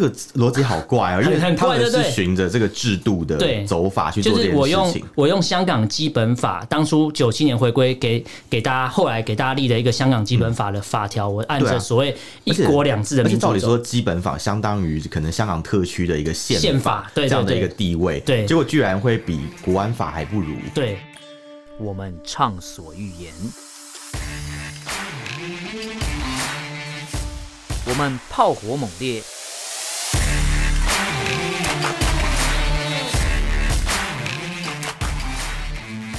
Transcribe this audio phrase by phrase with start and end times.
[0.00, 4.54] 这个逻辑好怪啊，因为他们是循着这个制度的走法去做这件事情。
[4.54, 13.38] 就是我用我用香港基本法，当初九七年回归给给大家，后来给大家立的一个香港基本法的法条，我按着所谓一国两制的民主。
[13.38, 20.54] 照理说，基本法相当于可能香港特区的一个宪宪法，对这样的一个地位，对，结果居然会比国安法还不如。
[20.74, 20.98] 对，
[21.78, 23.34] 我们畅所欲言，
[27.84, 29.22] 我们炮火猛烈。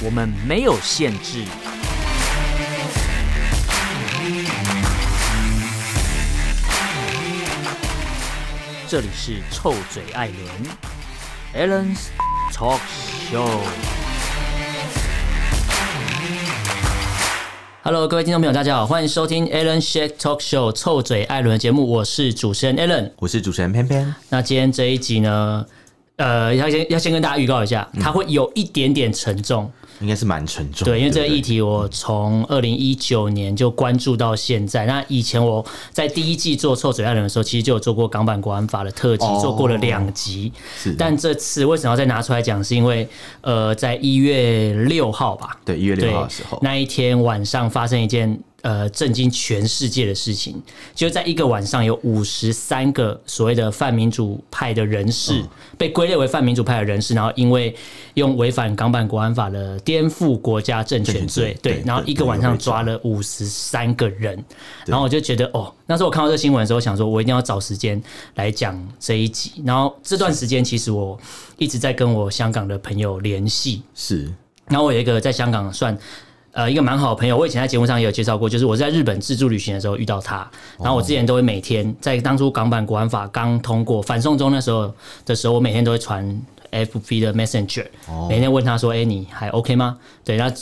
[0.04, 1.44] 我们没有限制。
[8.88, 10.28] 这里是臭嘴艾
[11.54, 12.08] 伦 Allen's
[12.52, 12.80] Talk
[13.30, 13.60] Show。
[17.84, 21.88] Hello，各位听众朋友，大家好，欢迎收听 Allen Shake Talk Show 臭嘴艾伦的节目。
[21.88, 24.12] 我是主持人 Allen，我是主持人偏偏。
[24.30, 25.64] 那今天这一集呢，
[26.16, 29.70] 呃，要先要先跟大家预告一下，它会有一点点沉重。
[30.00, 34.84] 应该是蛮沉重的，对，因为这个议题我从二零一九年就关注到现在。
[34.84, 40.52] 那以前我在第一季做臭嘴爱人的时候，其实就有做过港版国安法的特辑，做过了两集。
[40.76, 42.62] 是，但这次为什么要再拿出来讲？
[42.64, 43.08] 是因为
[43.42, 48.40] 呃，在一月六号吧，对，一月六号的时候，那一天晚上发生一件。
[48.62, 50.60] 呃，震惊全世界的事情，
[50.94, 57.74] 就在一个晚上，有五十三个所谓的泛民主派的人士，嗯、被归类为泛民主派的人士，然后因为
[58.14, 62.82] 用违反港版国安法的颠覆国家政权罪，对，对，然后一个晚上抓。
[62.82, 64.44] 了五十三个人，
[64.86, 68.02] 然后我就觉得，哦，那时候我看到这新闻的时候，想说我一定要找时间
[68.34, 69.52] 来讲这一集。
[69.64, 71.16] 然后这段时间，其实我
[71.58, 74.24] 一直在跟我香港的朋友联系，是，
[74.66, 75.96] 然后我有一个在香港算。
[76.52, 80.48] 呃，一个蛮好的朋友，我以前在节目上也有介绍过，就是我在日本自助旅行的时候遇到他，
[80.78, 84.92] 然后我之前都会每天在当初港版国安法刚通过反送中那时候
[85.24, 86.24] 的时候，我每天都会传
[86.70, 87.86] FB 的 Messenger，
[88.28, 90.52] 每天问他说：“哎，你还 OK 吗？”对，那。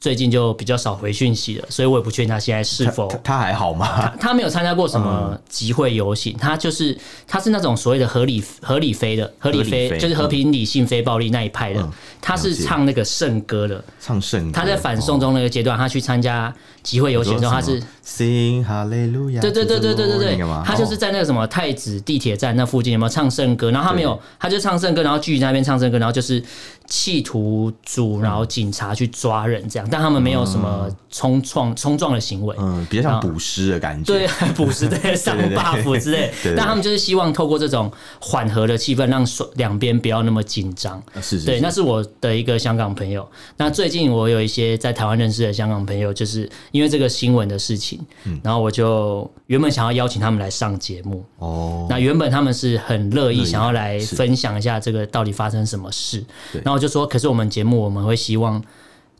[0.00, 3.86] 最近就比较少回讯息了，所以我也不确定他现在是否他，他还好吗？
[4.00, 6.96] 他他没有参加过什么集会游行，嗯、他就是
[7.28, 11.82] 他是那种所谓的合理合理非的合理非，就是和平理性非暴力那一派的。
[11.82, 14.58] 嗯、他是唱那个圣歌的，唱圣歌。
[14.58, 16.50] 他在反送中那个阶段，他去参加
[16.82, 19.42] 集会游行的时候，他是 Sing Hallelujah。
[19.42, 23.70] 对对对对对对对，他就是在那个什么太子地铁站那附近有没有唱圣歌？
[23.70, 26.42] 然后他没有，他就唱圣歌，然后聚集那边唱圣歌，然后就是
[26.90, 29.88] 企图阻挠警察去抓人这样。
[29.90, 37.90] 但他们没有什么冲撞冲撞的行为，嗯，比较像捕师的感觉，对， 捕师 对上 buff 之类， 但他们就是希望透过这种
[38.20, 41.02] 缓和的气氛，让双两边不要那么紧张。
[41.22, 43.26] 是，是对，那是我的一个香港朋友。
[43.56, 48.40] 那最近我有一些在台湾认识的香港朋友，就是因为这个新闻的事情，嗯。
[48.42, 51.24] 然后我就原本想要邀请他们来上节目。
[51.38, 51.86] 哦。
[51.88, 58.60] 那原本他们是很乐意想要来分享一下这个到底发生什么事，然后我就说，可是我们节目我们会希望。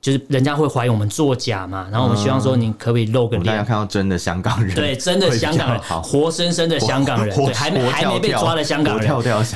[0.03, 9.06] 就是人家会怀疑我们作假嘛，然后我们希望说你可不可以露个脸，大家看到真的香港人，对，真的香港人， 活生生的香港人，对，还没还没被抓的香港人，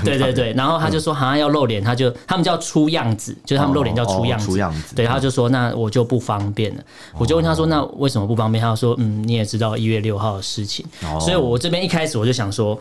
[0.05, 6.85] 对对对， 然后他就说好像要露脸，他就他们叫出样子，就是他们露脸叫出样子，出样子，对，他就说那我就不方便了，
[7.17, 8.63] 我就问他说那为什么不方便？
[8.63, 10.85] 他就说嗯，你也知道一月六号的事情，
[11.21, 12.79] 所以我这边一开始我就想说，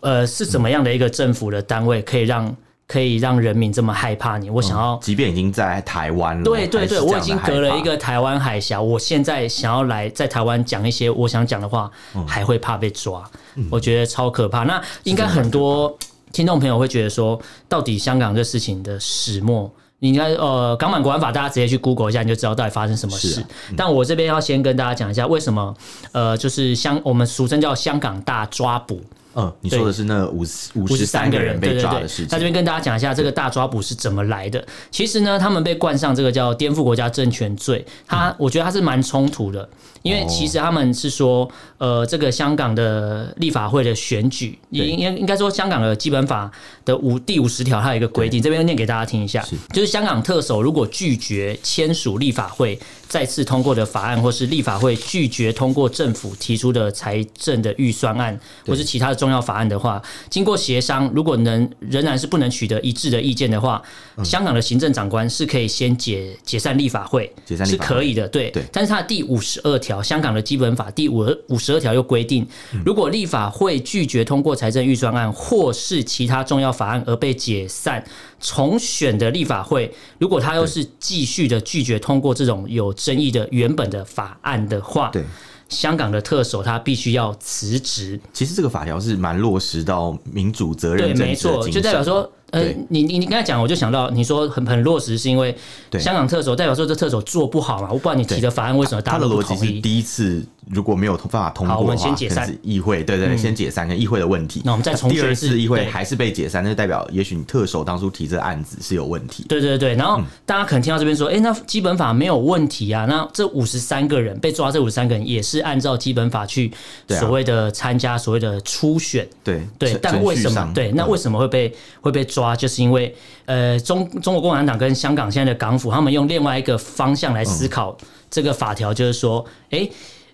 [0.00, 2.56] 呃，是怎么样的一个政府的单位可以让。
[2.92, 11.90] 可以让人民这么害怕你，我想要，即便已经在台湾了，对对对，我已经隔了一个台湾海峡，我现在想要来在台湾讲一些我想讲的话，
[12.26, 13.24] 还会怕被抓，
[13.70, 14.64] 我觉得超可怕。
[14.64, 15.96] 那应该很多
[16.32, 23.42] 听众朋友会觉得说，到底香港这事情的始末，应该呃，港版国安法，大家直接去 Google 一下，你就知道到底发生什么事。
[23.74, 25.74] 但我这边要先跟大家讲一下，为什么
[26.12, 29.00] 呃，就是香我们俗称叫香港大抓捕。
[29.34, 32.28] 嗯，你说的是那五十五十三个人被抓的事情。
[32.28, 34.64] 在这边跟大家讲一下这个大抓捕是怎么来的。
[34.90, 39.68] 其实呢，他们被冠上这个叫颠覆国家政权罪，他我觉得他是蛮冲突的，
[40.02, 46.50] 因为其实他们是说，呃，这个香港的立法会的选举，应应应该说香港的基本法
[46.84, 49.42] 的五第五十条，它有一个规定，这边念给大家听一下，
[49.72, 52.78] 就是香港特首如果拒绝签署立法会
[53.08, 59.22] 再次通过的法案，或是立法会拒绝通过政府提出的财政的预算案，或是其他的。
[59.22, 63.80] 重要法案的话，经过协商，如果能仍然是不能取得一致的意见的话，
[64.16, 67.32] 嗯、香港的行政长官是可以先解解散立法会，
[67.64, 68.50] 是可以的，对。
[68.50, 72.46] 对，但是他的第五十二条，香港的基本法第五五十二条又规定，
[72.86, 78.04] 如果立法会拒绝通过财政预算案或是其他重要法案而被解散，
[78.40, 85.24] 重选的立法会，如果他又是继续的拒绝通过这种有争议的原本的法案的话，对。
[85.68, 88.20] 香港的特首他必须要辞职。
[88.30, 92.30] 其实这个法条是蛮落实到民主责任，对，没错，就代表说。
[92.52, 95.56] 呃，你你你刚才讲，我就想到你说很很落实，是因为
[95.98, 97.88] 香港特首代表说这特首做不好嘛？
[97.90, 99.44] 我不知道你提的法案为什么大家都不同意。
[99.44, 104.60] 他的逻辑是第一次如果没有办法通过的话，我们先解散议会，对对，先解散跟议会的问题。
[104.66, 109.46] 那我们再重第二次议会还是被解散，那就代表也许你特首当初提这个案子是有问题。
[109.48, 113.06] 对对对，然后大家可能听到这边说，哎、嗯欸，那基本法没有问题啊？
[113.08, 116.70] 那这五十三个人被抓，这五十三个人也是按照基本法去
[117.08, 119.26] 所谓的参加所谓的初选。
[119.42, 120.70] 对对，但为什么？
[120.74, 122.41] 对，那为什么会被会被抓？
[122.56, 123.14] 就是因为。
[123.44, 127.94] 呃，中中国共产党跟香港现在的港府，他们用另外一个方向来思考
[128.30, 129.92] 这个法条，就是说，哎、欸，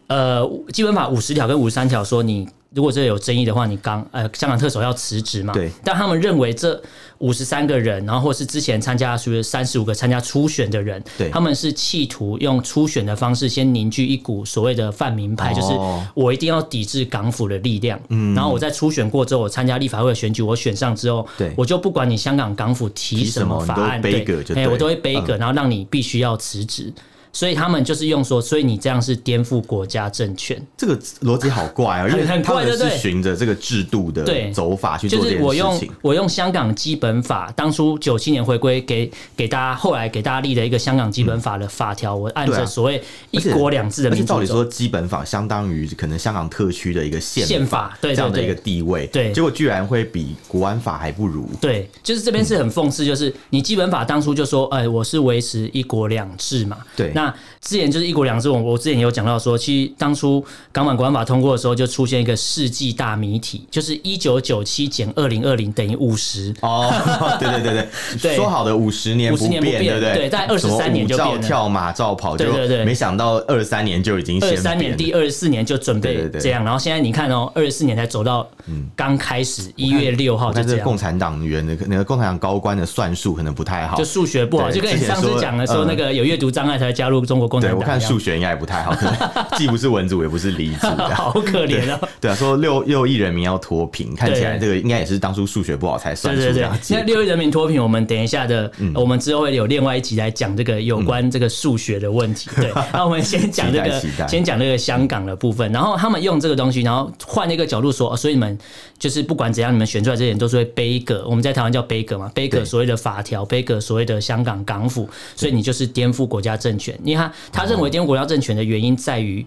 [0.08, 2.46] 呃，基本法五十条跟五十三条说你。
[2.74, 5.54] 如果这有争议的话，你刚呃香港特首要辞职嘛？
[5.54, 5.70] 对。
[5.82, 6.78] 但他们认为这
[7.18, 18.00] 五十三个人，然后或是之前参加属于三十五个参加初选的人，对，他们是企图用初选的方式先凝聚一股所谓的泛民派，哦，就是我一定要抵制港府的力量。
[18.08, 18.34] 嗯。
[18.34, 24.24] 然后我在初选过之后，我参加立法会的选举，我选上之后，对，我就不管你香港港府提什么法案，对，
[24.54, 26.92] 哎，我都会背一个，然后让你必须要辞职。
[27.32, 35.38] 所以他们就是用说，所以你这样是颠覆国家政权，这个逻辑好怪啊， 因为他们是循着这个制度的走法去做这件事情。
[35.38, 44.26] 就是我用我用香港基本法，当初九七年回归给给大家，后来给大家立的一个香港基本法的法条，我按照所谓一国两制的民主。
[44.26, 51.48] 照理说，基本法相当于可能香港特区的一个宪宪法，对这样的一个地位，对，结果居然会比国安法还不如。
[51.60, 58.08] 对，就是这边是很讽刺，就是你基本法当初就说，哎，我是维持一国两制嘛，对，那之前就是。
[58.08, 60.42] 一国两制，我我之前也有讲到说，其实当初
[60.72, 66.54] 港版国安法通过的时候，就出现一个世纪大谜题，就是一九九七减二零二零等于五十。
[66.62, 66.90] 哦，
[67.38, 67.88] 对对对对，
[68.32, 70.14] 对说好的五十年不变，对不对？
[70.14, 71.42] 对，在二十三年就变了。
[71.42, 78.48] 跳马照跑，对对对，没想到二十三年就已经二十三年第二十四年就准备这样，然后现在你看哦，二十四年才走到
[78.96, 80.82] 刚开始一月六号就这样。
[80.82, 87.78] 共产党员的那个共产党高官的算术可能不太好，就数学不好，就跟你上次讲的时候那个有阅读障碍才加入中国共产党。
[87.78, 89.14] 我看数学应该也不太好，可能
[89.56, 92.00] 既不是文组，也不是理组， 好可怜啊！
[92.20, 96.72] 对啊，说六六亿人民要脱贫，看起来这个应该也是当初数学不好才算出这样。
[96.72, 102.50] 对对对，那六亿人民脱贫，我们等一下的，嗯、我们之后会有另外一集来讲这个有关这个数学的问题。
[102.56, 108.58] 嗯、对，那我们先讲这个， 先讲这个香港的部分，然后他们用这个东西，然后换一个角度说，哦所以你们
[108.98, 116.97] 就是不管怎样，你们选出来这些人都是会背一个，我们在台湾叫背个嘛，背个所谓的法条，背个所谓的香港港府，所以你就是颠覆国家政权。
[117.02, 119.44] 你看，他认为颠覆国家政权的原因在于，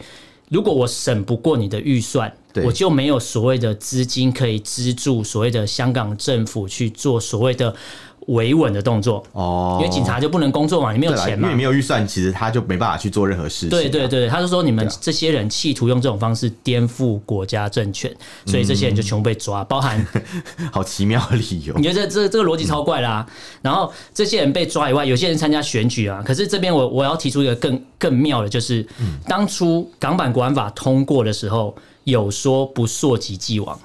[0.49, 2.31] 如果我审不过你的预算，
[2.63, 7.75] 我就没有所谓的资金可以资助所谓的香港政府去做所谓的。
[8.27, 13.69] 维稳的动作哦，因为警察就不能工作嘛，你没有钱嘛，因为没有预算，其实他就没办法去做任何事情。
[13.69, 18.15] 对对对，他就说你们这些人企图用这种方式颠覆国家政权，
[18.45, 20.05] 所以这些人就全部被抓，包含
[20.71, 21.73] 好奇妙的理由。
[21.75, 23.25] 你觉得这这这个逻辑超怪啦？
[23.61, 26.21] 然后这些人被抓以外，有些人参加选举啊。
[26.25, 28.85] 可是这边我我要提出一个更更妙的，就是
[29.27, 33.79] 当初港版国安法通过的时候，有说不溯及既往。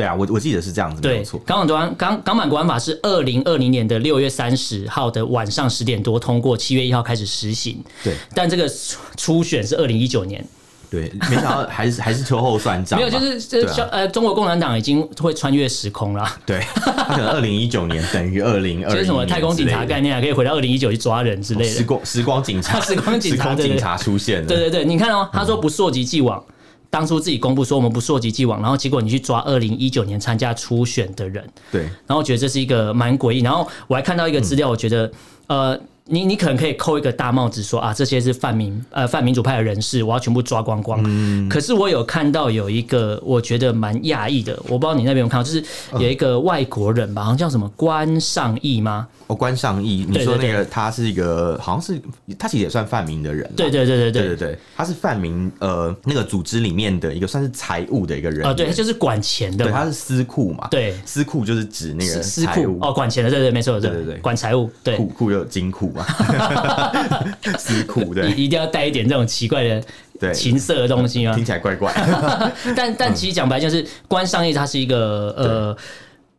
[0.00, 1.38] 对啊，我我记得是这样子，没错。
[1.44, 7.82] 港版国安港港版国安法是二零二零年的六月三十号的晚上十点多通过，七月一号开始实行。
[8.02, 8.70] 对，但这个
[9.16, 10.44] 初选是二零一九年。
[10.90, 12.98] 对，没想到 还是还是秋后算账。
[12.98, 16.28] 没有，就是这呃，中国共产党已经会穿越时空了。
[16.44, 21.70] 对，他可能二零一九年 等于二零二，就是什么太空警察概念啊，可以回到二零一九去抓人之类的。
[21.70, 24.48] 时光时光警察，时光警察， 警察出现了。
[24.48, 26.42] 对对对，你看哦，他说不溯及既往。
[26.90, 33.40] 当初自己公布说我们不溯及既往，然后结果你去抓二零一九年参加初选的人，对，然后我觉得这是一个蛮诡异。
[33.40, 35.10] 然后我还看到一个资料，我觉得，
[35.46, 35.80] 呃，
[36.10, 41.00] 你你可能可以扣一个大帽子说啊，这些是泛民呃泛民主派的人士，我要全部抓光光。
[41.04, 41.48] 嗯。
[41.48, 45.64] 可是我有看到有一个我觉得蛮讶异的，我不知道你那边有看到，就是
[45.94, 49.06] 有一个外国人吧，好像叫什么关尚义吗？
[49.28, 52.00] 哦，关尚义，你说那个他是一个，好像是
[52.36, 53.48] 他其实也算泛民的人。
[53.56, 65.99] 对对对对对对对，他是泛民呃那个组织里面的一个算是财务的一个人啊，对，就是管钱的，对，他是司库嘛，对，司库就是指那个司库哦，管钱的，对对没错，对对对，管财务，对，库库有金库嘛，
[67.58, 69.82] 司库 对，一定要带一点这种奇怪的
[70.18, 70.32] 对。
[70.34, 71.34] 情色的东西啊？
[71.34, 71.92] 听起来怪怪，
[72.76, 75.76] 但但其实讲白就是关尚义他是一个呃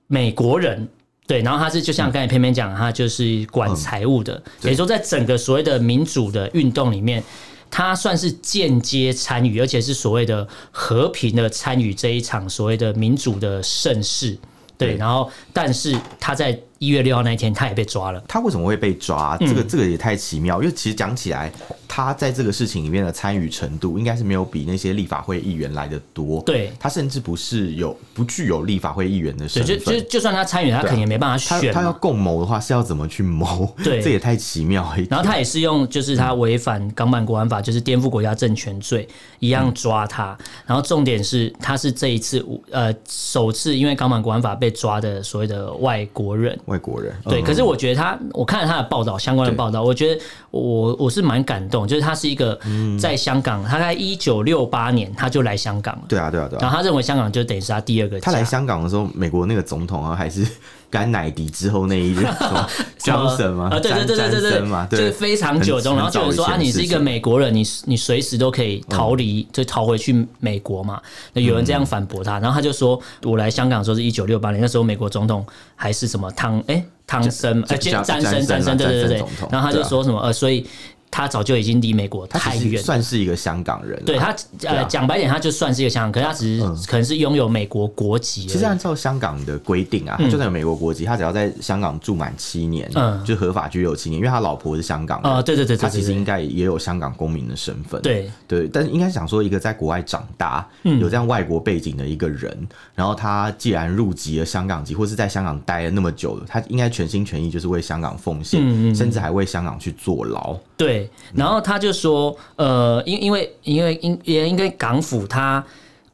[0.08, 0.88] 美国人。
[1.28, 7.24] 对，然后他是就像刚才偏偏讲，他就是管财务的，等于说在整个所谓的民主的运动里面，
[7.70, 14.38] 他算是间接参与，而且是所谓的和平的参与这一场所谓的民主的盛世。
[14.78, 18.20] 对，然后但是他在一月六号那一天，他也被抓了。
[18.28, 19.38] 他为什么会被抓？
[19.38, 20.60] 这个这个也太奇妙。
[20.64, 21.52] 因为其实讲起来，
[21.94, 26.42] 他在这个事情里面的参与程度，应该是没有比那些立法会议员来的多。
[26.44, 29.78] 对，他甚至不是有不具有立法会议员的身份。
[29.78, 31.74] 就就就算他参与，他肯定也没办法选。
[31.74, 33.70] 他要共谋的话，是要怎么去谋？
[33.84, 34.96] 对，这也太奇妙了。
[35.10, 39.06] 然后他也是用，就是他违反港版国安法，就是颠覆国家政权罪
[39.40, 40.38] 一样抓他。
[40.66, 46.58] 然后重点是，他是这一次呃首次因为港版国安法被抓的所谓的外国人。
[46.68, 50.22] 外国人对，可是我觉得他，我看了他的报道，相关的报道，我觉得
[50.52, 52.60] 我我是蛮感动，就是他是一个
[53.00, 56.02] 在香港，他在一九六八年他就来香港了。
[56.08, 56.62] 对啊，对啊，对啊。
[56.62, 58.20] 然后他认为香港就等于是他第二个。
[58.20, 60.46] 他来香港的时候，美国那个总统啊，还是。
[60.92, 62.70] 甘乃迪之后那一任 什么
[63.00, 63.70] Johnson 吗？
[63.72, 64.60] 啊，对对对对对
[64.90, 71.02] 对，就是非常久中，然后就说啊，你是一个美国人，你你随时都可以逃离，就逃回去美国嘛。
[71.32, 75.46] 那有人这样反驳他，然后他就说，我来香港的时候是一九六八年，那时候美国总统
[75.78, 80.68] 还是什么汤哎汤森呃詹詹森詹森对对对，然后他就说什么呃，所以。
[81.12, 84.02] 他早就已经离美国太远，算是一个香港人。
[84.06, 88.46] 对他，呃，讲白点，他就算是一个香港，可是他只是可能是拥有美国国籍。
[88.46, 95.32] 其实按照香港的规定啊，他就算有美国国籍，他只要在香港住满七年，嗯就合法居留七年，因为他老婆是香港人。
[95.32, 98.02] 啊，对对对，他其实应该也有香港公民的身份。
[98.02, 102.56] 对对，但是应该想说，一个在国外长大，有这样外国背景的一个人，
[102.96, 110.58] 然后他既然入籍了香港籍，或是在香港待了那么久了，他应该全心全意就是为香港奉献，甚至还为香港去坐牢。
[110.82, 115.64] 对，然后他就说，呃，因因为因为因也应该港府他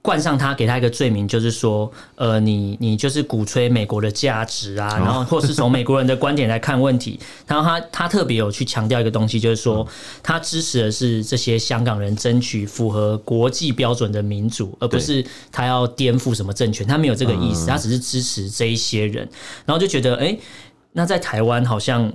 [0.02, 9.88] 冠上他给他一个罪名，就是说，呃，你你就是鼓吹美国的价值啊，然后或是从美国人的观点来看问题， 然后他他特别有去强调一个东西，就是说
[10.22, 19.28] 他支持的是这些香港人争取符合国际标准的民主，而不是他要颠覆什么政权，他没有这个意思，他只是支持这一些人，
[19.66, 20.38] 然后就觉得，哎，
[20.92, 22.12] 那在台湾好像。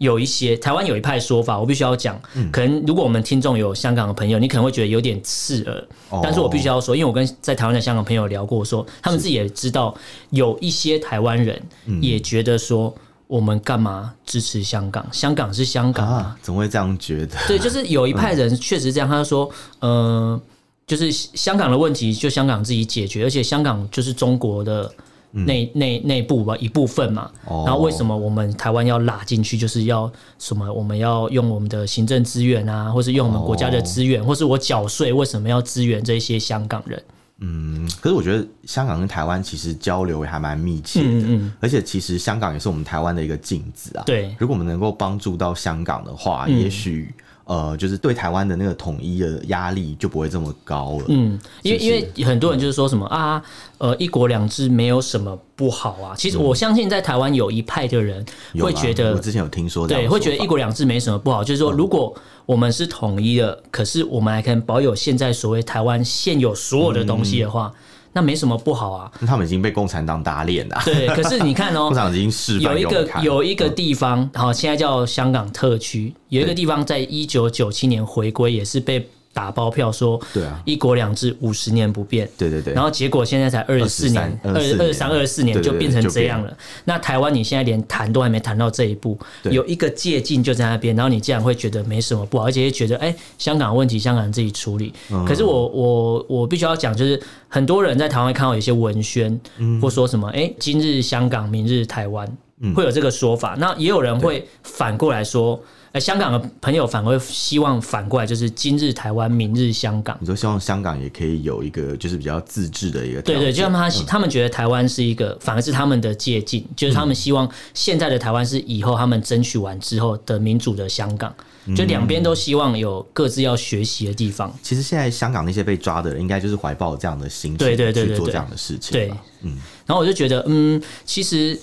[0.00, 2.18] 有一些台湾有一派说法，我必须要讲。
[2.50, 5.88] 可能如果我们听众有香港的朋友，你可能会觉得有点刺耳。
[6.22, 9.94] 但是我必须要说，因为我跟在台湾的香港朋友聊过，说他们自己也知道，
[10.30, 11.60] 有一些台湾人
[12.00, 12.94] 也觉得说，
[13.26, 15.06] 我们干嘛支持香港？
[15.12, 17.36] 香港是香港啊，怎么会这样觉得？
[17.46, 19.06] 对，就是有一派人确实这样。
[19.06, 20.40] 他就说，呃，
[20.86, 24.90] 就是香港的问题就香港自己解决，而且香港就是中国的。
[25.32, 29.56] 内内内部吧，一部分嘛，然后为什么我们台湾要拉进去？
[29.56, 30.72] 就是要什么？
[30.72, 37.02] 我们要用我们的行政资源啊，或是用我们国家的资源，或是我缴税，为什么要支援这些香港人？
[37.38, 44.02] 嗯，可是我觉得香港跟台湾其实交流也还蛮密切的，嗯嗯，而且其实香港也是我们台湾的一个镜子啊。
[44.04, 47.14] 对，如果我们能够帮助到香港的话，也许。
[47.50, 51.06] 呃，就是对台湾的那个统一的压力就不会这么高了。
[51.08, 53.42] 嗯，因为因为很多人就是说什么啊，
[53.78, 56.14] 呃，一国两制没有什么不好啊。
[56.16, 58.24] 其实我相信在台湾有一派的人
[58.60, 61.42] 会觉得，我之前有听说，对，会觉得一国两制没什么不好。
[61.42, 62.14] 就是说，如果
[62.46, 67.72] 我们是统一的，可是我们还可以保有现在所谓台湾现有所有的东西的话。
[68.12, 70.80] 那没什么不好啊，他们已经被共产党打脸了。
[70.84, 79.08] 对，可是你看哦、喔， 共产党已经示范有一个有一个地方，好，现在叫香港特区，有一个地方在一九九七年回归，也是被。
[79.32, 86.52] 打包票说，对啊，一国两制五十年不变，对对对，然后结果现在才二十四年，二二三二四年就变成这样了。
[86.84, 94.92] 那台湾你现在连谈都还没谈到这一步，有一个借镜就在那边，然后你竟然会觉得没什么不好，而且也觉得哎，香港问题香港人自己处理。
[95.26, 99.40] 可是我我我必须要讲，就是很多人在台湾看到有些文宣，
[99.80, 102.26] 或说什么哎，今日香港，明日台湾，
[102.74, 103.56] 会有这个说法。
[103.58, 105.62] 那也有人会反过来说。
[105.92, 110.16] 哎，香港的朋友反而希望反过来，就是今日台湾，明日香港。
[110.20, 113.20] 你说希望香港也可以有一个，就是比较自治的一个。
[113.22, 121.34] 对对，就像他们他们觉得台湾是一个，反而是他们的借鉴，就是他们希望现在的台湾是以后他们争取完之后的民主的香港。
[121.76, 124.52] 就两边都希望有各自要学习的地方。
[124.62, 128.92] 其实现在香港那些被抓的人，应该就是怀抱这样的心情，对对对，去做这样的事情。
[128.92, 129.58] 对，嗯。
[129.86, 131.58] 然后我就觉得，嗯，其实。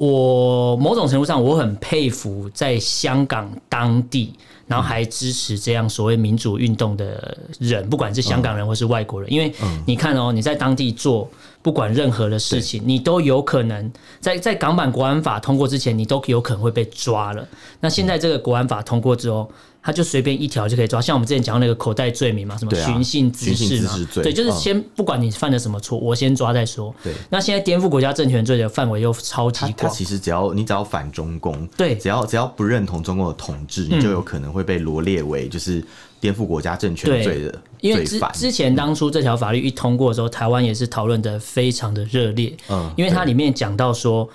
[0.00, 4.32] 我某种程度上，我很佩服在香港当地，
[4.66, 9.52] 然后还支持这样所谓民主运动的人，不管是香港人或是外国人，因为
[9.84, 11.28] 你看哦，你在当地做
[11.60, 17.46] 不管任何的事情，你都有可能在在港版国安法通过之前，你都有可能会被抓了。
[17.80, 19.50] 那现在这个国安法通过之后。
[19.82, 26.94] 他就随便一条就可以抓，像我们之前讲那个口袋罪名嘛，什么寻衅滋事嘛，对，就是先不管你犯了什么错，我先抓再说。
[27.02, 35.82] 对，那现在颠覆国家政权罪的范围又超级广，他其实只要你只要反中共，对，只要只要不认同中共的统治，你就有可能会被罗列为就是
[36.20, 37.58] 颠覆国家政权罪的。
[37.80, 44.28] 因为之之前当初这条法律一通过的时候，台湾也是讨论的非常的热烈，嗯，因为它里面讲到说。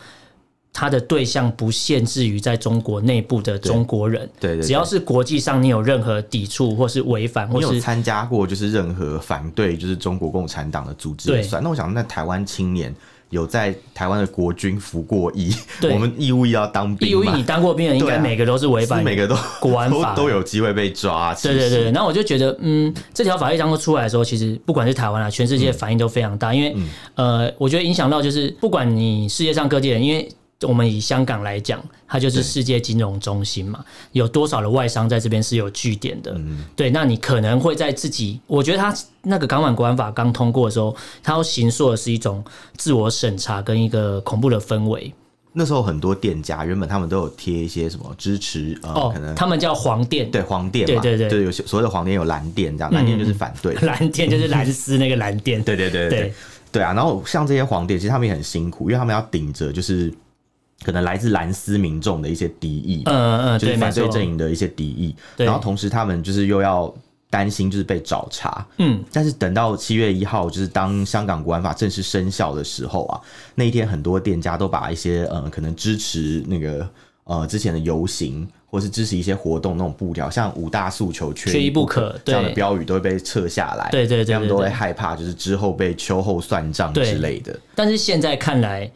[0.77, 11.63] 他的对象不限制于在中国内部的中国人，对对，对，只要是国际上你有任何抵触或是违反，或是参加过就是任何反对就是中国共产党的组织也算。
[11.63, 12.93] 那我想，那台湾青年
[13.29, 15.55] 有在台湾的国军服过役，
[15.93, 20.11] 我们义务役要当兵，义务役你当过兵的，应该每个都是违反，每个都国安法。
[20.13, 21.33] 都，都有机会被抓。
[21.35, 30.27] 对对对，然后我就觉得，嗯，这条法律当初出来的时候，其实不管是台湾啊，全世界反应都非常大，嗯、因为、嗯、呃，我觉得影响到就是不管你世界上各地人，因为。
[30.61, 33.83] 我们以香港来讲，它就是世界金融中心嘛，
[34.13, 36.31] 有多少的外商在这边是有据点的？
[36.37, 42.43] 嗯、对，那你可能会在自己，我觉得他那个港版国安法刚通过的时候，他要行塑的是一种
[42.77, 45.13] 自我审查跟一个恐怖的氛围。
[45.51, 56.33] 那时候很多店家原本他们都有贴一些什么支持，呃，哦、可能他们叫黄店，对黄店嘛，对对对，对有所谓的黄店有蓝店这样，蓝店就是反对，嗯、 蓝店就是蓝丝那个蓝 店，对对对对对，
[56.71, 56.93] 对啊。
[56.93, 60.13] 然后像这些黄店，其实他们也很辛苦，因为他们要顶着就是。
[60.83, 66.93] 可能来自蓝丝民众的一些敌意，嗯嗯，就是反对阵营的一些敌意，然后同时他们就是又要
[67.29, 73.19] 担心就是被找茬，嗯，但是等到七月一号，就是当香港国安法正式生效的时候啊，
[73.55, 76.87] 那一天很多店家都把一些呃可能支持那个
[77.23, 87.57] 呃之前的游行或是支持一些活动那种布条，像五大诉求缺一不可这样的标语都会被撤下来，对对对，他们都会害怕就是之后被秋后算账之类的。
[87.73, 88.91] 但是现在看来。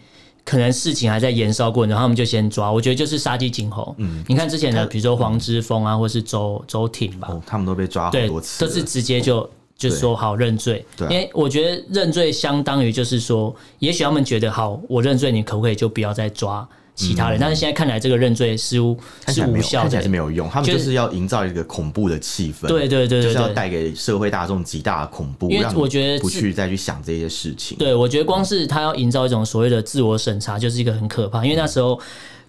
[0.50, 2.72] 可能事情还在延烧过程，然后他们就先抓。
[2.72, 3.94] 我觉得就是杀鸡儆猴。
[4.00, 10.84] 嗯，你看之前的，比如说黄之锋啊，或是周周挺吧，哦，他们都被抓好多次，都是直接就就说好认罪。
[10.98, 16.68] 对，因为我觉得认罪相当于就是说，也许他们觉得好，我认罪，你可不可以就不要再抓？
[17.00, 20.50] 其他人，但是现在看来，这个认罪似乎是无效的，还是没有用。
[20.50, 27.77] 他们就是要营造一个恐怖的气氛，对对对，就是要带给社会大众极大的恐怖，因为我觉得不去再去想这些事情。
[27.77, 31.46] 对，我觉得光是他要营造一种所谓的自我审查，就是一个很可怕。
[31.46, 31.98] 因为那时候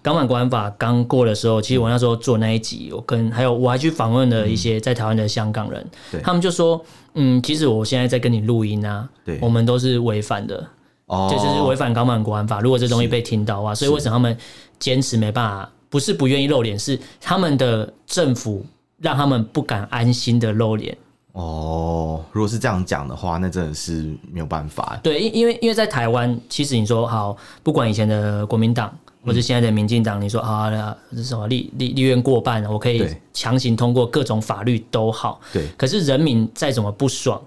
[0.01, 5.85] 港版国安法刚过的时候，其实我那时候做那一集，我跟还有我还去访问了一些在台湾的香港人，
[6.21, 10.67] 他们就说，嗯，其实我现在在跟你录音啊，对，我们都是违反的。
[11.11, 12.61] 哦，这就是违反港版国安法。
[12.61, 14.35] 如果这东西被听到啊，所以为什么他们
[14.79, 15.69] 坚持没办法？
[15.89, 18.65] 不是不愿意露脸，是他们的政府
[18.97, 20.97] 让他们不敢安心的露脸。
[21.33, 24.97] 哦，如果是这样讲的话，那真的是没有办法。
[25.03, 35.41] 对，因因为因为在台湾，其实你说好，不管以前的国民党或者现在的民进党，你说啊，是什么立立立院过半，我可以强行通过各种法律都好。
[35.51, 37.41] 对，可是人民再怎么不爽。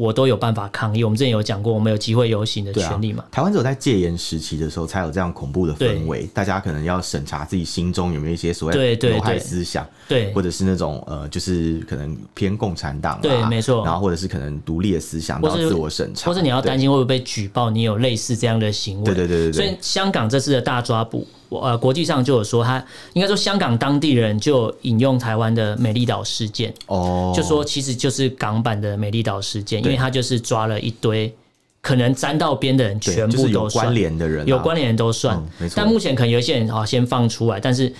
[0.00, 1.04] 我都有办法抗议。
[1.04, 3.22] 我们之前有讲过，我们有机会游行的权利嘛？
[3.22, 6.26] 啊、台湾只有在戒严时期的时候，才有这样恐怖的氛围。
[6.32, 13.84] 大家可能要审查自己心中有没有一些所谓的有害思想，对，或者是那种呃，就是可能偏共产党、啊，对，没错。
[13.84, 19.04] 然后或者是可能独立的思想，或是自我审查，或者你要担心会不会被举报，你有类似这样的行为。
[19.04, 19.52] 对对对对，对。
[19.52, 21.26] 所以香港这次的大抓捕。
[21.50, 22.82] 呃，国际上就有说，他
[23.12, 31.34] 应该说香港当地人就引用台湾的美丽岛事件，哦，就说其实就是港版的美丽岛事件，因为他就是抓了一堆
[31.82, 35.44] 可能沾到边的人，全部都算，有关联的人，有关联人都算。
[35.74, 37.92] 但目前可能有一些人啊，先放出来，但是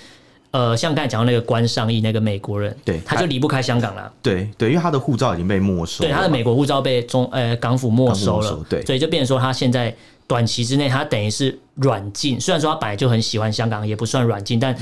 [0.52, 4.12] 呃，像刚才讲到那个关尚义那个美国人，对，他就离不开香港了。
[4.22, 9.92] 对对，因为他的护照已经被没收，对，他的美国护照被中呃港府没收了，对，所以就变成说他现在。
[10.30, 12.40] 短期之内，他等于是软禁。
[12.40, 14.72] 虽然说他本来就很喜欢香港，也不算软禁，但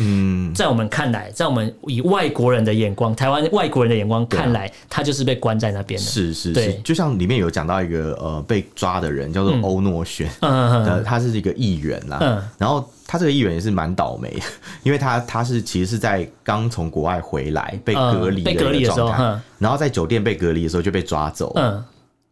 [0.55, 6.07] 在我们看来，在我们以外国人的眼光，台湾外国人的眼光看来，他就是被关在那边的。
[6.07, 14.31] 是是是，就像里面有讲到一个呃被抓的人叫做欧诺轩，嗯， 他是一个议员啦，嗯，然后他这个议员也是蛮倒霉，
[14.83, 19.15] 因为他他是其实是在刚从国外回来被隔离，被隔离的时候，
[19.59, 21.83] 然后在酒店被隔离的时候就被抓走，嗯，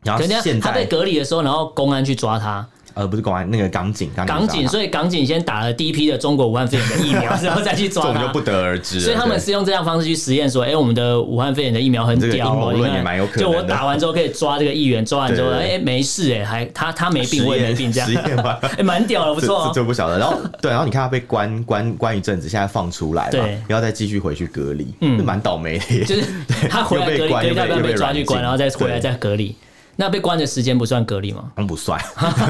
[0.03, 2.69] 然后现在他被隔离的时候，然后公安去抓他。
[2.97, 9.01] 呃，不是公安，那个港警，港警，所以港警先打了第一批的中国武汉肺炎的疫苗， 然后再去抓他，这就不得而知。
[9.01, 13.05] 所以他们是用这样方式去实验，说，哎，我们的武汉肺炎的疫苗很屌哦， 你看，
[13.37, 18.11] 就我打完之后可以抓这个议员，抓完之后，哎，没事，哎，还他他没病，我也没病，这样，
[18.79, 19.71] 哎，蛮屌的，不错。
[19.75, 20.19] 这不晓得。
[20.19, 26.05] 然后对，然后你看他被关关关一阵子，现在放出来了，然后再继续回去隔离，嗯，蛮倒霉的。
[26.07, 26.23] 就是
[26.71, 29.55] 他回来隔离，又被抓去关，然后再回来再隔离。
[29.99, 31.51] 那被关的时间不算隔离吗？
[31.67, 31.99] 不算，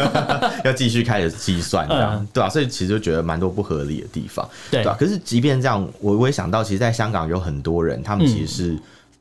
[0.65, 2.51] 要继续开始计算，这样、嗯、对吧、啊？
[2.51, 4.97] 所以其实就觉得蛮多不合理的地方，对吧、啊？
[4.99, 8.79] 可是即便这样，我我也想到，其实，在香港有很多人，他们其实是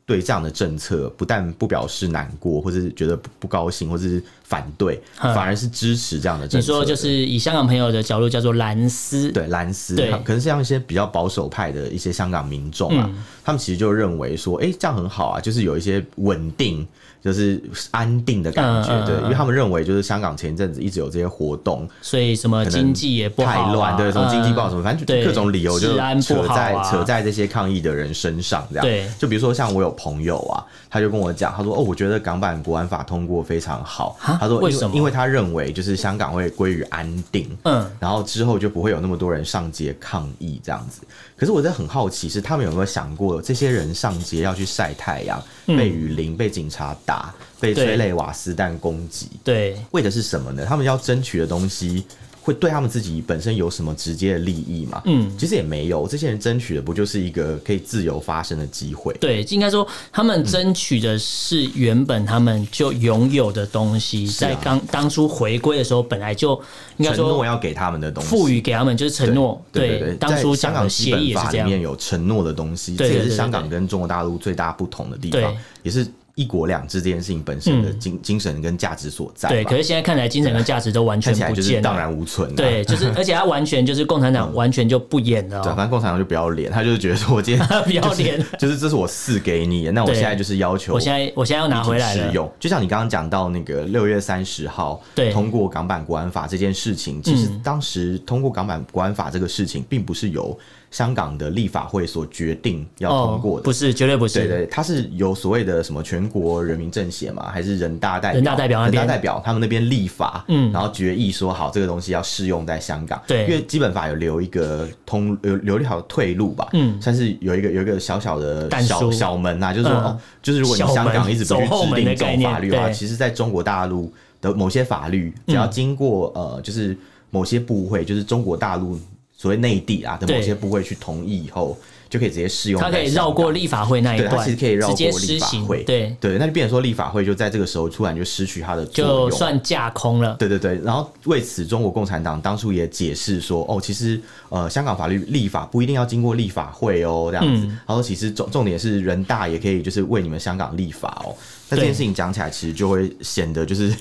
[0.08, 6.80] 对这样的政策不但不表示难过，或者是觉得不高兴，或者是反对，反而是支持这样的政策的。
[6.80, 16.88] 你说就是以香港朋友的角度叫做蓝丝，对蓝丝，对，可能像一些比较保守派的一些香港民众啊，嗯、他们其实就认为说，哎、欸，这样很好啊，就是有一些稳定。
[17.26, 17.60] 就是
[17.90, 28.86] 安定的感觉，对，因为他们认为就是香港前一阵子一直有这些活动，所以什么经济也不好，太乱，对，什么经济不好什么，反正就各种理由就扯在扯在这些抗议的人身上，这样。
[28.86, 34.96] 对，就比如说像我有朋友啊，他就跟我讲，他说哦，我觉得港版国安法通过非常好，他说为什么？
[34.96, 41.02] 因为他认为就是香港会归于安定，嗯，然后之后就不会有那么多人上街抗议这样子。
[41.38, 47.15] 可是我在很好奇，是他们有没有想过，这些人上街要去晒太阳，被雨淋，被警察打，
[47.60, 50.66] 被催泪瓦斯弹攻击，对，为的是什么呢？
[50.66, 52.06] 他们要争取的东西。
[52.46, 55.02] 会对他们自己本身有什么直接的利益吗？
[55.06, 56.08] 嗯，其实也没有。
[56.08, 59.12] 这些人争取的不就是一个可以自由发声的机会？
[59.16, 66.54] 对，应该说他们争取的是原本他们就拥有的东西，在刚当初回归的时候，本来就
[66.98, 69.60] 应该说承诺要给他们的东西，赋予给他们就是承诺。
[69.72, 76.06] 对对对，当初香港基本法里面有承诺的东西，这也是香港跟中国大陆最大不同的地方，也是。
[76.36, 79.64] 一国两制这件事情本身的精精神跟价值所在，对。
[79.64, 82.54] 可是现在看来，精神跟价值都完全不见了，荡然无存。
[82.56, 85.62] 对，就是 而且他完全就是共产党完全就不演了。
[85.64, 92.52] 对，反正共产党就不要脸，他就是觉得说，我今天 不要脸，就是这是我赐给你，那我现在就是要求，我现在我现在要拿回来使用。
[92.60, 100.58] 就像你刚刚讲到那个六月三十号通过港版国安法这件事情，其实当时通过港版国安法这个事情，并不是由。
[100.96, 104.40] 香港的立法会所决定要通过的，不是，绝对不是。
[104.40, 108.36] 对对，它是由所谓的什么全国人民政协嘛，还是人大代表？
[108.36, 113.22] 人大代表，人大代表他们那边立法，嗯，然后决议说好这个东西要适用在香港。
[113.28, 126.98] 对，因为基本法有留一个通，留留一条退路吧，嗯，算是有一个有一个小小的小小门呐，就是说哦，就是如果你香港一直不去制定这种法律的话，其实在中国大陆的某些法律，只要经过呃，就是
[127.32, 128.98] 某些部会，就是中国大陆。
[129.38, 131.78] 所谓内地啊的某些部位去同意以后，
[132.10, 132.82] 就可以直接适用。
[132.82, 135.84] 它可以绕过立法会那一段，它其实可以绕过立法会。
[135.84, 140.36] 对对，那就变成说立法会就在这个时候突然就失去它的作用，就算架空了。
[140.40, 147.68] 对对对，然后为此，中国共产党当初也解释说，哦，其实呃，香港法律立法不一定要经过立法会哦，这样子。
[147.86, 151.36] 然后其实重重点是人大也可以就是为你们香港立法哦。
[151.70, 153.94] 那这件事情讲起来，其实就会显得就是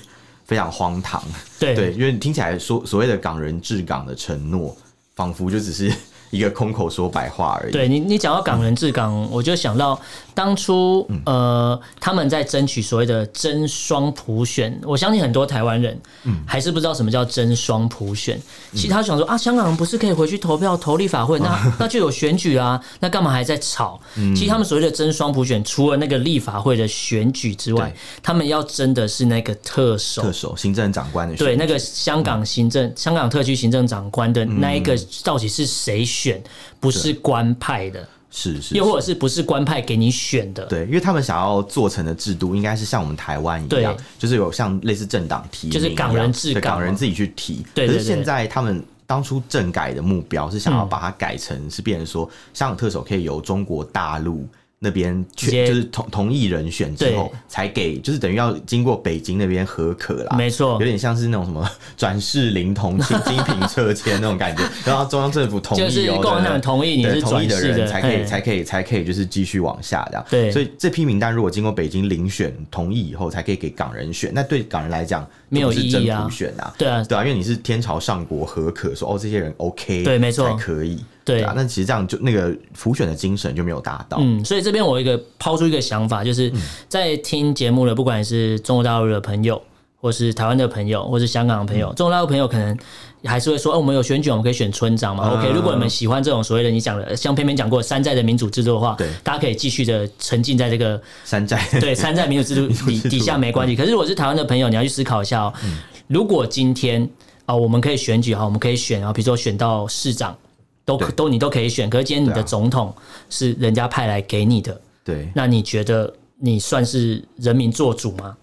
[0.44, 1.20] 非常荒唐。
[1.58, 4.76] 对对，因为你听起来说所谓的港人治港的承诺。
[5.14, 5.92] 仿佛就只是
[6.34, 7.72] 一个空口说白话而已。
[7.72, 9.98] 对你，你讲到港人治港，嗯、我就想到
[10.34, 14.78] 当初呃，他们在争取所谓的真双普选。
[14.82, 15.96] 我相信很多台湾人
[16.44, 18.36] 还是不知道什么叫真双普选。
[18.72, 24.00] 嗯、其实他想说啊，香港人不是可以回去投票投立法会，那 那就有选举啊，那干嘛还在吵？
[24.16, 31.46] 嗯、其实他们所谓的真双普选，除了那个立法会的选举之外，他们要争的是那个特首、特首行政长官的选。
[31.46, 36.23] 对，那个香港行政、嗯、香港特区行政长官的那一个到底是谁选？
[36.24, 36.42] 选
[36.80, 40.64] 不是官派的，是是，又或者是不是官派给你选的？
[40.66, 47.64] 对，因为他们想要做成的制度，应该是像我们台湾一样，就是有像类似政党提名，就是港人治港，港人自己去提。
[47.74, 54.48] 可是现在他们当初政改的目标是想要把它改成是变成说，香港特首可以由中国大陆。
[54.84, 81.02] 那边确就是同同意人选之后才给，就是等于要经过北京那边核可啦，没错，有点像是那种什么 转世灵童、精品撤签那种感觉， 然后中央政府同意哦，共产党同意你是同意的人才可以才可以才可以就是继续往下这样，对，所以这批名单如果经过北京遴选同意以后才可以给港人选，那对港人来讲没有意义啊，选啊，对啊，对啊，因为你是天朝上国核可说哦这些人 OK，对，没错，才可以。
[81.24, 84.18] 对啊，那其实这样就那个浮选的精神就没有达到。
[84.20, 86.52] 嗯，所以这边我一个抛出一个想法，就是
[86.86, 89.60] 在听节目的，不管是中国大陆的朋友，
[90.00, 92.76] 或是台湾的朋友，或是香港的朋友，嗯、中国大陆朋友可能
[93.24, 95.26] 还是会说：“哦，我们有选举，我们可以选村长嘛。
[95.26, 103.74] 嗯、？”OK，如果你们喜欢这种所谓的你讲的像偏偏讲过山寨的民主制度的话，对，大家可以继续的沉浸在这个山寨对山寨 民主制度底底下没关系。
[103.74, 107.02] 可是如果是台湾的朋友，你要去思考一下哦，嗯、如果今天
[107.46, 110.36] 啊、哦，我们可以选举哈，我们可以选啊，比如说选到市长。
[110.84, 112.94] 都可都你都可以选，可是今天你的总统
[113.30, 118.36] 是人家派来给你的，对，那你觉得你算是人民做主吗？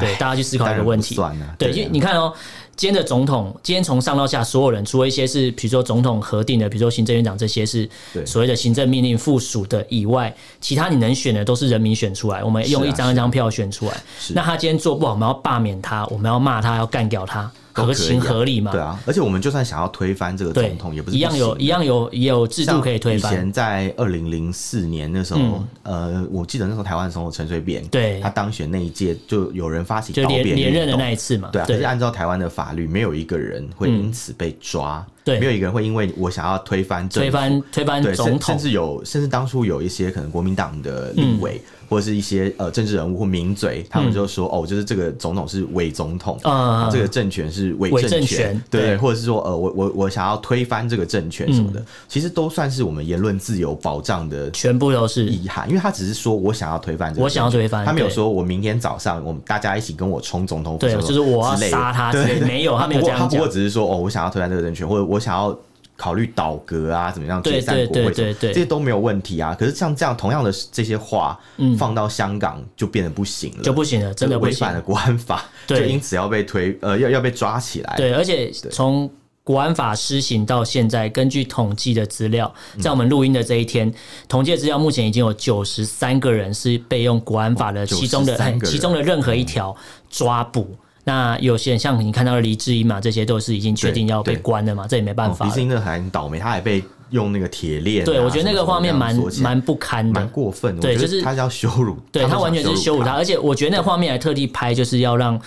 [0.00, 1.16] 对，大家去思考一个问题。
[1.56, 2.34] 对，因为你看哦，
[2.76, 7.88] 今天的总统，今天从上到下所有人，除了一些是比如说总统核定的，比如说行政院长这些是
[8.26, 13.94] 所谓的行政命令附属的以外，其他你能选的都是人民选出来，我们用一张一张票选出来。
[14.34, 17.50] 那他今天做不好，我们要罢免他，我们要骂他，要干掉他。
[17.76, 18.70] 合情合理嘛？
[18.70, 23.32] 对啊，而且我们就算想要推翻这个总统，也不是一样有，一样有也有制度可以推翻。
[23.32, 25.40] 以前在二零零四年那时候，
[25.82, 31.64] 呃，我记得那时候台湾总统陈水扁，对，他当选那一届，就有人发起就连连任的那一次嘛，对啊。
[31.66, 41.60] 可是按照台湾的法律，没有一个人会因此被抓，对，没有一个人会因为我想要推翻推翻推翻总统，甚至有甚至当初有一些可能国民党的立委。
[41.86, 55.26] 或者是一些呃政治人物或名嘴，他们就说、嗯、哦，就是这个总统是伪总统，啊、嗯，这个政权是伪政权，对，对，或者是说呃，我我我想要推翻这个政权什么的，嗯、其实都算是我们言论自由保障的，全部都是。
[55.26, 65.56] 遗憾，因为他只是说我想要推翻这个，我想要推翻，他没有说我明天早上我们大家一起跟我冲总统府，对，就是我要杀他之类，对，没有，他没有这样讲，他不过只是说哦，我想要推翻这个政权，或者我想要。
[65.96, 69.54] 考虑倒戈啊，怎么样解散国会，这些都没有问题啊。
[69.56, 71.38] 可是像这样同样的这些话，
[71.78, 77.94] 放到香港就变得不行了，就不行了，真的违反了国安法，就因此要被推呃要要被抓起来。
[77.96, 79.08] 对，而且从
[79.44, 83.94] 国安法施行到现在，根据统计的资料，在我们录音的这一天，
[84.26, 89.74] 统计的资料目前已经有九十三个人是被用国安法的其中的其中的任何一条
[90.10, 90.76] 抓捕。
[91.04, 95.44] 那有些人像你看到的黎智英嘛，这些都是已经确定要被关了嘛，这也没办法。
[95.44, 98.06] 黎智英那还很倒霉，他还被用那个铁链、啊。
[98.06, 100.80] 对，我觉得那个画面蛮蛮不堪的，蛮过分的。
[100.80, 105.38] 对，就是他要羞辱，对他，他完全是羞辱他，而且我觉得那个画面还特地拍，就是要让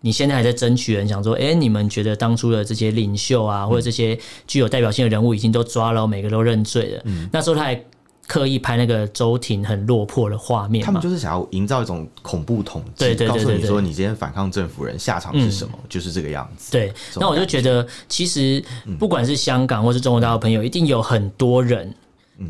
[0.00, 7.02] 你现在还在争取人想说，哎、欸，你们觉得当初的这些领袖啊，或者这些具有代表性的人物已经都抓了，每个都认罪了。
[7.04, 7.78] 嗯，那时候他还。
[8.26, 16.70] 刻意拍那个周婷很落魄的画面，他们就是想要营造一种恐怖统治，告诉你说你今天反抗政府人下场是什么，嗯、就是这个样子。
[16.70, 17.62] 对，那我就觉。
[17.62, 18.62] 得，其实
[18.98, 21.94] 不管是香港或是中国大陆朋友，一定有很多人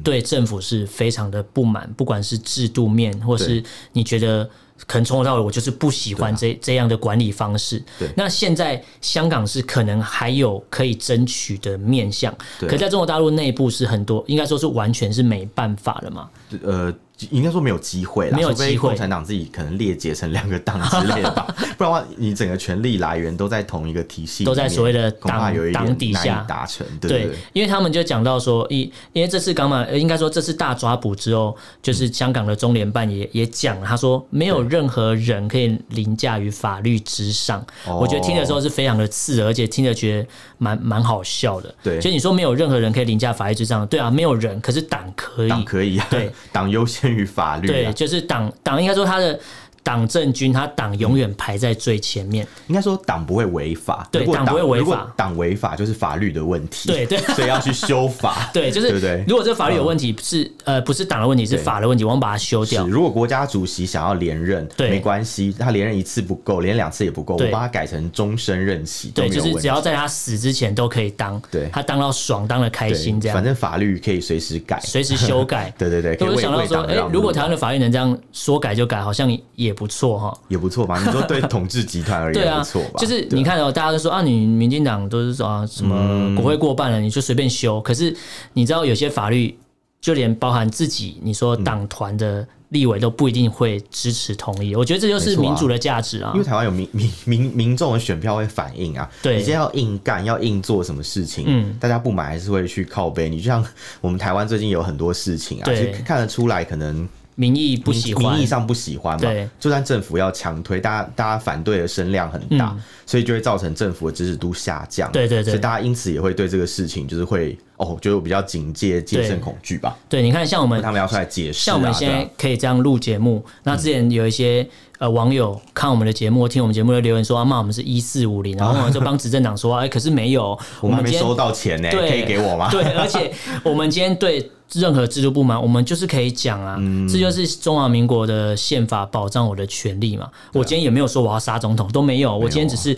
[0.02, 4.48] 对政府是非常的不满，不管是制度面，或是你觉得。
[4.87, 7.83] 可能从头到尾，我就是不喜欢这这样的管理方式。
[7.99, 16.31] 对，那现在香港是可能还有可以争取的面向，可在中国大陆内部是很多，应该说是完全是没办法了嘛。
[16.62, 16.95] 呃。
[17.30, 18.88] 应该说没有机会啦，没有机会。
[18.88, 21.46] 共产党自己可能裂解成两个党之类的吧，
[21.78, 26.87] 不然的话，你整个权力来源都在同一个体系，都在所谓的党党底下达成。
[27.00, 37.64] 对，因为他们就讲到说，因因为这次港马，应该说这次大抓捕之后，就是香港的中联办也也讲了，他说没有任何人可以凌驾于法律之上。
[37.87, 41.74] 我觉得听的时候是非常的刺耳，而且听着觉得蛮蛮好笑的。
[41.82, 49.38] 对，所以你说没有任何人可以凌驾法律之上，对啊，没有人，可是党可以，党可以啊，对，党优先于法律，对，就是党党应该说他的。
[49.83, 52.47] 党政军，他党永远排在最前面。
[52.68, 55.12] 应该说党不会违法，对，党不会违法。
[55.16, 58.51] 党违法就是法律的问题，对对， 所以要去修法。
[58.55, 59.25] 对，就是对对。
[59.27, 62.87] 如果这个法律有问题，是呃不是党的问题，是法的问题，我们把它修掉。
[62.87, 69.11] 如果国家主席想要连任，对没关系，他连任一次不够，连两次也不够，我把它改成终身任期。
[69.11, 73.35] 对，就是只要在他死之前都可以当，对，他当到爽，当的开心这样。
[73.35, 75.73] 反正法律可以随时改，随时修改。
[75.77, 80.38] 对 对对，我就想到说，哎，如果台湾的法律能这样说改就改，好像也不错哈。
[80.48, 81.02] 也不错吧？
[81.04, 82.98] 你说对统治集团而言， 不错吧？
[82.98, 87.80] 就是你看哦，大家都说啊，你民进党都是说啊，什么国会过半了，你就随便修。
[87.80, 88.14] 可是
[88.52, 89.56] 你知道，有些法律
[90.00, 94.74] 就连包含自己，你说党团的立委都不一定会支持同意。
[94.74, 96.32] 我觉得这就是民主的价值啊。
[96.35, 103.28] 因为台湾有民民民民众的选票会反映啊，对，你现在要硬干，要硬做什么事情，嗯，大家不买还是会去靠背。
[103.28, 103.64] 你就像
[104.00, 107.08] 我们台湾最近有很多事情啊，其实看得出来可能。
[107.35, 109.21] 民意不喜欢，名义上不喜欢嘛？
[109.21, 115.11] 对，就算政府要强推，大家大家反对的声量很大，嗯、所以就会造成政府的支持度下降。
[115.12, 119.97] 对对对，所以大家因此也会对这个事情就是会哦，就比较警戒、戒慎恐惧吧。
[120.09, 123.42] 对，你看，像我们他们要出来解释、啊，像我们现在可以这样录节目。
[123.62, 124.68] 那之前有一些
[124.99, 132.71] 呃网友看我们的节目、听我们节目的留言说，骂我们是一四五零，然后我们就帮执政党说，哎，可是没有，我们还没收到钱呢，可以给我吗？
[132.71, 133.33] 对，而且
[133.64, 134.51] 我们今天对。
[134.74, 140.24] 任何制度不满，我们就是可以讲啊，嗯、这就是中华民国的宪法保障我的权利嘛。
[140.24, 142.37] 啊、我今天也没有说我要杀总统，都没有。
[142.37, 142.96] 我今天只是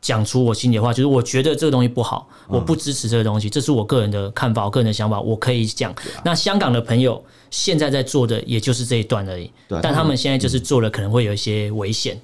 [0.00, 5.90] 讲出我心里的话，就是我觉得这个东西不好，我不支持这个东西，嗯、这是我个人的看法，我个人的想法，我可以讲。
[5.92, 12.20] 啊、那香港的朋友现在在做的也就是这一段而已，啊、但他们现在就是做了可能会有一些危险。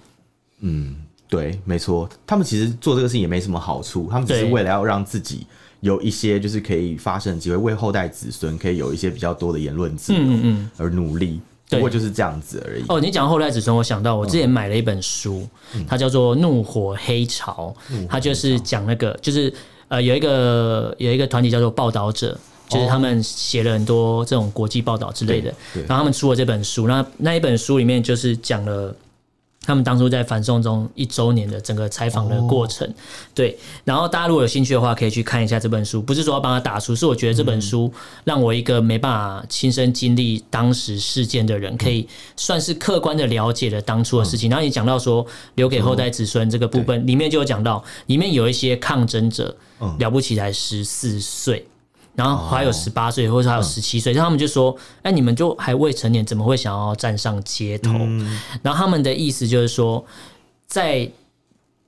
[0.61, 0.95] 嗯，
[1.29, 5.47] 对，没错，他们其实做这个事情也没什么好处，他们只是为了要让自己。
[5.83, 11.41] 有一些就是可以发生机会，为后代子孙可以有一些比较多的言论自由，嗯嗯而努力。
[11.69, 12.85] 不过就是这样子而已。
[12.89, 19.53] 哦，你讲后代子孙，我想到我之前买了一本书，嗯、它叫做《怒火黑潮》，嗯、它就是讲那个，就是
[19.89, 25.53] 呃，有一个有一个团体叫做报道者，就是他们写了很多这种国际报道之类的，
[25.89, 28.95] 然后他们出了这本书，那那一本书里面就是讲了。
[29.65, 32.95] 他们当初在反送中一周年的整个采访的过程，哦、
[33.33, 36.03] 对，然后大家如果有兴趣的话，可以去看一下这本书。
[36.03, 37.93] 不是说要帮他打书，是我觉得这本书
[38.25, 44.51] 让我一个没办法亲身经历当时事件的人，可以算是客观的了解了当初的事情。
[44.51, 49.57] 然后你讲到说留给后代子孙这个部分，里面就有讲到，里面有一些抗争者，
[49.99, 51.65] 了不起才十四岁。
[52.15, 57.93] 然后还有十八岁，或者还有十七岁，他们就说：“哎，你们就还未成年，怎么会想要站上街头？”
[58.63, 60.05] 然后他们的意思就是说，
[60.67, 61.11] 在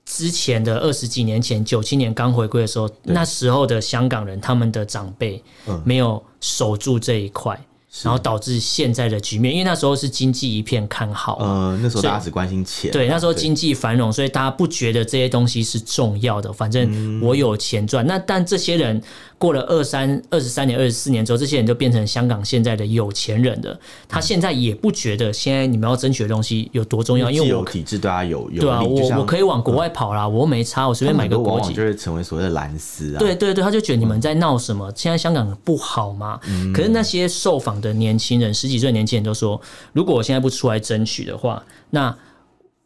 [0.05, 5.43] 之前的二十几年前，九七年刚回归的时候，那时候的香港人，他们的长辈
[5.83, 7.59] 没有守住这一块。
[8.03, 18.05] 然后导致现在的局面，因为那时候是经济一片看好，呃，那时候大家只关心钱，对，那时候经济繁荣，所以大家不觉得这些东西是重要的，反正我有钱赚。
[18.05, 19.01] 那但这些人
[19.37, 23.77] 过了二三二十三年、二十四年之后，这些人就变成香港现在的有钱人了。
[24.07, 33.19] 他现在也不觉得现在你们要争取的东西有多重要，因为有体制对他有有对啊，我我可以往国外跑啦，我又没差，我随便买个国籍就会成为所谓的蓝丝啊。
[33.19, 34.91] 对对对，他就觉得你们在闹什么？
[34.95, 36.39] 现在香港不好吗？
[36.73, 38.55] 可是那些受访的年轻人。
[38.55, 39.59] 十几岁年轻人都说，
[39.91, 42.15] 如果我现在不出来争取的话，那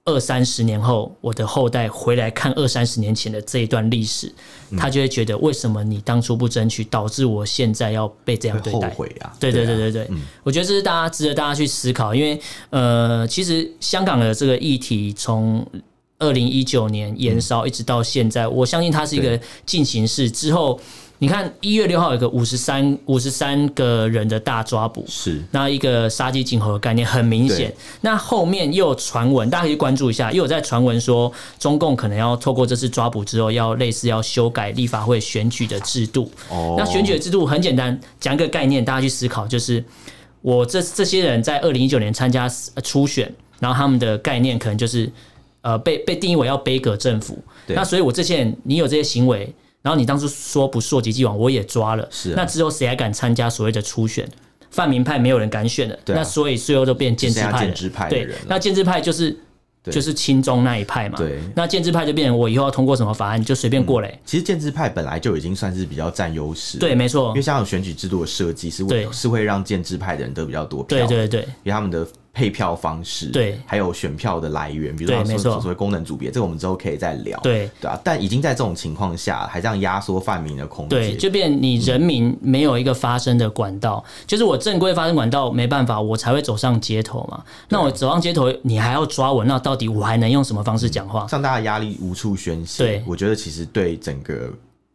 [0.09, 4.33] 二三十年后，我的后代回来看二三十年前的这一段历史，
[4.75, 8.89] 他就会觉得，为什么你当初不争取，导致我现在要被这样对待？
[8.89, 9.31] 后悔啊！
[9.39, 10.09] 对对对对对，
[10.41, 12.41] 我觉得这是大家值得大家去思考，因为
[12.71, 15.63] 呃，其实香港的这个议题从
[16.17, 20.79] 二零一九年延烧一直到现在，我相信它是一个进行式之后。
[21.21, 27.73] 你看一月六号有个五十三五十三个人的大抓捕，是那一个杀鸡儆猴的概念很明显。
[27.99, 31.29] 那后面又有传闻，大家可以关注一下，又有在传闻说
[31.59, 36.31] 中共可能要透过这次抓捕之后，要类似要修改立法会选举的制度。
[36.49, 39.83] 哦，那选举的制度很简单，讲一个概念，大家去思考，就是
[40.41, 42.49] 我这这些人在二零一九年参加
[42.81, 43.29] 初选，
[43.59, 45.11] 然后他们的概念可能就是
[45.63, 47.37] 呃被被定义为要杯葛政府。
[47.67, 49.53] 那所以我这些人，你有这些行为。
[49.81, 52.07] 然后你当初说不溯及既往，我也抓了。
[52.11, 54.27] 是、啊，那之后谁还敢参加所谓的初选？
[54.71, 55.97] 泛民派没有人敢选了。
[56.05, 58.09] 对、啊，那所以最后都变建制派了。
[58.09, 59.35] 对，那建制派就是
[59.85, 61.17] 就是亲中那一派嘛。
[61.17, 64.19] 对，那建制派就变成我以后要通过什么法案，你就随便过嘞、嗯。
[64.25, 66.77] 其实建制派本来就已经算是比较占优势。
[66.77, 67.29] 对，没错。
[67.29, 71.07] 因为像有选举制度的设计是为是会让建制派的人得比较多票。
[71.07, 72.07] 对对对，因为他们的。
[72.39, 77.99] 配票方式，对，还有选票的来源，比如说所谓功能组别，这个我们之后可以再聊，对，对啊。
[78.01, 87.43] 但已经在这种情况下，还这样压缩泛民的空间，对，就变你人民没有一个发声的管道，嗯、就是我正规发声管道没办法，我才会走上街头嘛。
[87.67, 91.27] 那我走上街头，你还要抓我，那到底我还能用什么方式讲话？
[91.27, 94.49] 像大家压力无处宣泄，对，我觉得其实对整个。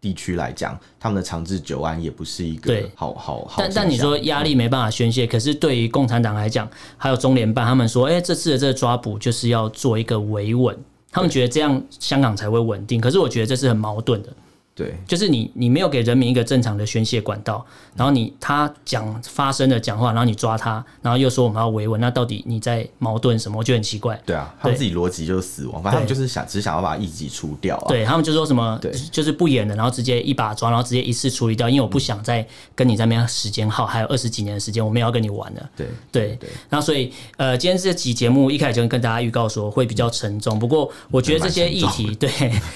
[0.05, 3.55] 地区来讲，他们的长治久安也不是一个好好好。
[3.57, 10.77] 但但你说压力没办法宣泄，嗯、可是对于共产党来讲，还有中联办，他们说，哎、欸，这次的这个抓捕就是要做一个维稳，
[11.11, 13.01] 他们觉得这样香港才会稳定。
[13.01, 14.29] 可是我觉得这是很矛盾的。
[14.75, 23.57] 对，就是你，你没有给人民一个正常的宣泄管道，然后你他讲发生的讲话，然后你抓他，然后又说我们要维稳，那到底你在矛盾什么？
[23.57, 24.21] 我觉得很奇怪。
[24.27, 27.87] 对啊，他们自己逻辑就是死亡，反正他们就是想只想要把异己除掉啊。
[27.89, 35.71] 对他们就说什么，对，就是不演了，然后直接一把抓，然后直接一次处理掉，因为我不想再跟你在那边时间耗，还有二十几年的时间，我们也要跟你玩了。
[35.77, 42.29] 对对对，然后所以呃，今天这集节目一开始就跟大家预告说会比较沉重，不过我觉得这些议题 对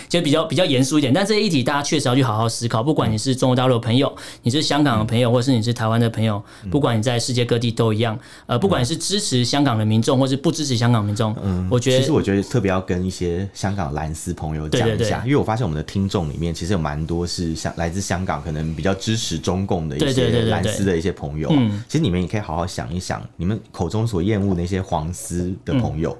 [0.08, 2.82] 就比较比较严肃一点，但这些议题大家确实要去好好思考。
[2.82, 8.18] 不管你是中国大陆的朋友，你是香港的朋友，或是你是台湾的朋友，不管你在世界各地都一样。
[8.44, 21.48] 呃，不管是支持香港的民众，或是不支持香港民众，嗯，我觉得其实我觉得特别要跟一些香港蓝丝朋友讲一下，因为我发现我们的听众里面其实有蛮多是香来自香港，可能比较支持中共的一些蓝丝的一些朋友。
[21.52, 26.14] 嗯，其实你们也可以好好想一想，你们口中所厌恶那些黄丝的朋友。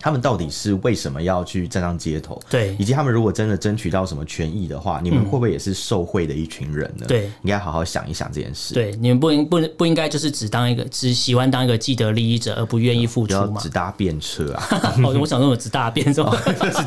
[0.00, 2.40] 他们到底是为什么要去站上街头？
[2.48, 7.04] 对，以及他们如果真的争取到什么权益的话，你们会不会也是受贿的一群人呢？
[7.06, 8.72] 对，应该好好想一想这件事。
[8.72, 13.60] 对，你们不应不不应该就是只当一个只喜欢当一个既得利益者，而不愿意付出吗？
[13.60, 14.68] 只搭便车啊！
[15.04, 16.30] 哦，我想说我只大便是吧？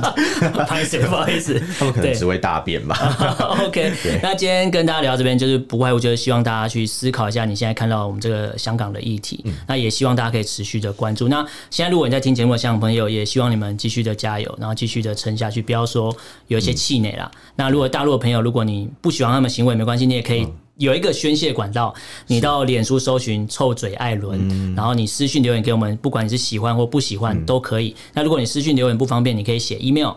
[0.67, 0.99] 拍谁？
[1.03, 2.97] 不好意思，他们可能只会大便吧。
[3.67, 9.41] OK，那今天跟大家聊这边，就是不外乎就是希望大家去思考一下你现在看到我们这个香港的议题。
[9.45, 11.27] 嗯，那也希望大家可以持续的关注。
[11.27, 16.15] 那现在如果你在听节目的香港朋友，也希望你们继续的加油，然后继续的撑下去，不要说
[16.47, 17.31] 有一些气馁啦。
[17.33, 21.93] 嗯、那如果大陆的朋友，如果你不喜欢他们行为，没关系，你也可以有一个宣泄管道，
[22.27, 27.95] 你到脸书搜寻“臭嘴艾伦”，嗯、然后你私讯留言给我们，不管你是喜欢或不喜欢、嗯、都可以。
[28.13, 30.13] 那如果你私讯留言不方便，你可以写 email。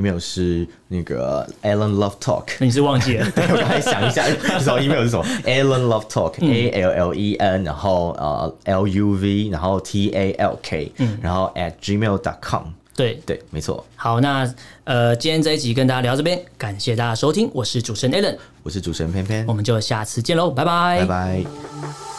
[0.00, 3.30] Email 是那个 Allen Love Talk，你是忘记了？
[3.36, 4.24] 对，我刚才想一下，
[4.58, 11.52] 什么 email 是什么？Allen Love Talk，A L L E N，然后呃 L U V，然后 T A L K，嗯，然后
[11.54, 12.62] at gmail.com。
[12.96, 13.82] 对对，没错。
[13.96, 14.52] 好，那
[14.84, 22.09] 呃，今天这一集跟大家聊这边，感谢大家收听，我是主持人 Allen，我是主持人偏偏，我们就下次见喽，拜拜，拜拜。